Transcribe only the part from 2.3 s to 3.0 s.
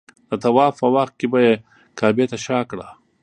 ته شا کړه.